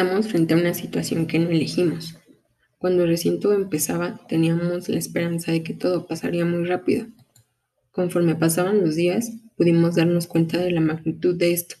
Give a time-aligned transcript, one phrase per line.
[0.00, 2.16] Estamos frente a una situación que no elegimos.
[2.78, 7.08] Cuando recién todo empezaba, teníamos la esperanza de que todo pasaría muy rápido.
[7.90, 11.76] Conforme pasaban los días, pudimos darnos cuenta de la magnitud de esto.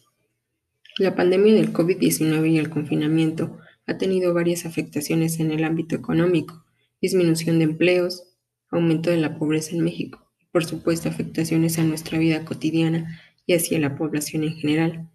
[0.98, 3.56] La pandemia del COVID-19 y el confinamiento
[3.86, 6.66] ha tenido varias afectaciones en el ámbito económico,
[7.00, 8.24] disminución de empleos,
[8.70, 13.54] aumento de la pobreza en México y por supuesto afectaciones a nuestra vida cotidiana y
[13.54, 15.08] hacia la población en general.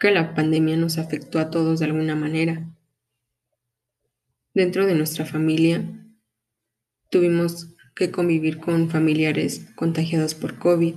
[0.00, 2.70] Que la pandemia nos afectó a todos de alguna manera.
[4.54, 5.82] Dentro de nuestra familia
[7.10, 10.94] tuvimos que convivir con familiares contagiados por COVID,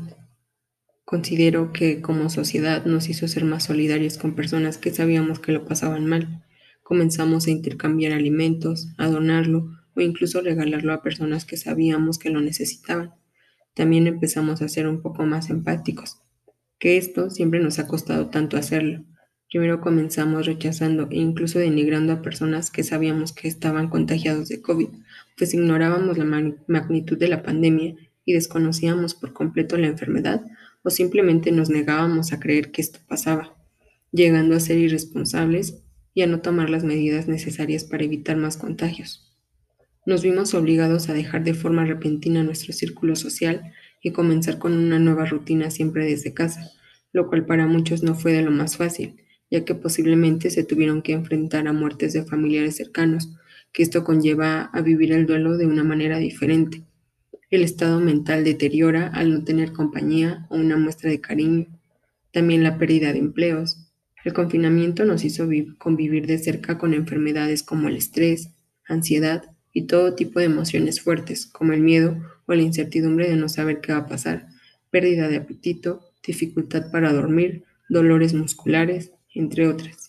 [1.10, 5.64] Considero que como sociedad nos hizo ser más solidarios con personas que sabíamos que lo
[5.64, 6.44] pasaban mal.
[6.84, 12.42] Comenzamos a intercambiar alimentos, a donarlo o incluso regalarlo a personas que sabíamos que lo
[12.42, 13.14] necesitaban.
[13.74, 16.18] También empezamos a ser un poco más empáticos,
[16.80, 19.04] que esto siempre nos ha costado tanto hacerlo.
[19.50, 24.90] Primero comenzamos rechazando e incluso denigrando a personas que sabíamos que estaban contagiados de COVID,
[25.38, 26.26] pues ignorábamos la
[26.68, 30.44] magnitud de la pandemia y desconocíamos por completo la enfermedad
[30.84, 33.56] o simplemente nos negábamos a creer que esto pasaba,
[34.12, 35.82] llegando a ser irresponsables
[36.14, 39.34] y a no tomar las medidas necesarias para evitar más contagios.
[40.06, 45.00] Nos vimos obligados a dejar de forma repentina nuestro círculo social y comenzar con una
[45.00, 46.72] nueva rutina siempre desde casa,
[47.18, 49.16] lo cual para muchos no fue de lo más fácil,
[49.50, 53.34] ya que posiblemente se tuvieron que enfrentar a muertes de familiares cercanos,
[53.74, 56.84] que esto conlleva a vivir el duelo de una manera diferente,
[57.50, 61.66] el estado mental deteriora al no tener compañía o una muestra de cariño.
[62.32, 63.88] También la pérdida de empleos.
[64.24, 65.48] El confinamiento nos hizo
[65.80, 68.50] convivir de cerca con enfermedades como el estrés,
[68.88, 69.44] ansiedad
[69.74, 72.16] y todo tipo de emociones fuertes, como el miedo
[72.46, 74.50] o la incertidumbre de no saber qué va a pasar,
[74.92, 80.08] pérdida de apetito, dificultad para dormir, dolores musculares, entre otras.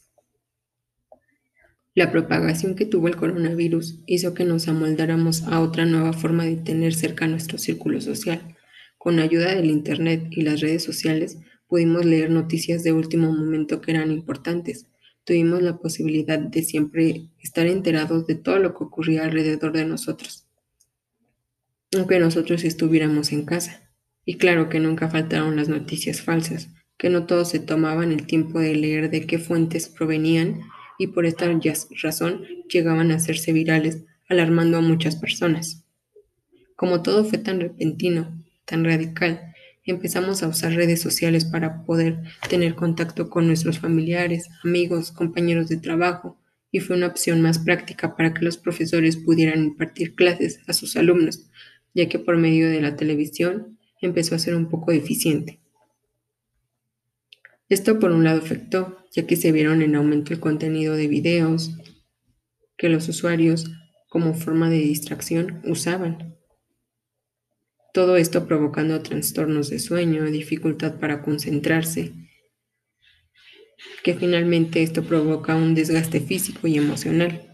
[1.95, 6.56] La propagación que tuvo el coronavirus hizo que nos amoldáramos a otra nueva forma de
[6.56, 8.57] tener cerca nuestro círculo social.
[8.98, 13.90] Con ayuda del Internet y las redes sociales pudimos leer noticias de último momento que
[13.90, 14.86] eran importantes.
[15.25, 20.46] Tuvimos la posibilidad de siempre estar enterados de todo lo que ocurría alrededor de nosotros,
[21.96, 23.88] aunque nosotros estuviéramos en casa.
[24.28, 26.68] Y claro que nunca faltaron las noticias falsas,
[26.98, 30.61] que no todos se tomaban el tiempo de leer de qué fuentes provenían
[30.98, 31.46] y por esta
[32.02, 35.86] razón llegaban a hacerse virales, alarmando a muchas personas.
[36.77, 42.18] Como todo fue tan repentino, tan radical, empezamos a usar redes sociales para poder
[42.50, 46.39] tener contacto con nuestros familiares, amigos, compañeros de trabajo,
[46.70, 50.98] y fue una opción más práctica para que los profesores pudieran impartir clases a sus
[50.98, 51.48] alumnos,
[51.95, 55.61] ya que por medio de la televisión empezó a ser un poco eficiente.
[57.69, 61.73] Esto por un lado afectó, ya que se vieron en aumento el contenido de videos
[62.77, 63.70] que los usuarios
[64.08, 66.37] como forma de distracción usaban.
[67.92, 72.13] Todo esto provocando trastornos de sueño, dificultad para concentrarse,
[74.03, 77.48] que finalmente esto provoca un desgaste físico y emocional.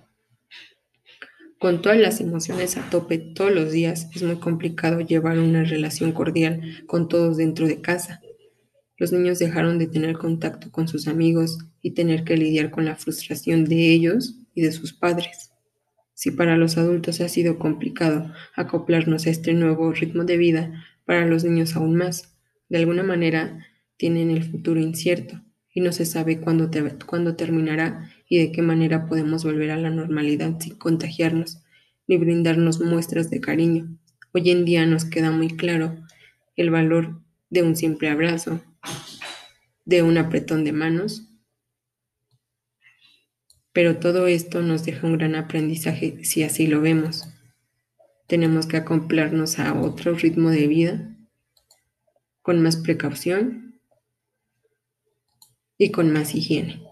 [1.64, 6.12] Con todas las emociones a tope todos los días es muy complicado llevar una relación
[6.12, 8.20] cordial con todos dentro de casa
[8.98, 12.96] los niños dejaron de tener contacto con sus amigos y tener que lidiar con la
[12.96, 15.52] frustración de ellos y de sus padres.
[16.12, 21.24] Si para los adultos ha sido complicado acoplarnos a este nuevo ritmo de vida, para
[21.24, 22.36] los niños aún más.
[22.68, 23.64] De alguna manera
[23.96, 25.40] tienen el futuro incierto
[25.74, 26.70] y no se sabe cuándo,
[27.36, 31.58] terminará y de qué manera podemos volver a la normalidad sin contagiarnos
[32.06, 33.98] ni brindarnos muestras de cariño.
[34.32, 35.96] Hoy en día nos queda muy claro
[36.54, 37.20] el valor
[37.50, 38.62] de un simple abrazo,
[39.84, 41.28] de un apretón de manos.
[43.72, 47.28] Pero todo esto nos deja un gran aprendizaje si así lo vemos.
[48.28, 51.16] Tenemos que acoplarnos a otro ritmo de vida
[52.42, 53.63] con más precaución
[55.78, 56.83] y con más higiene.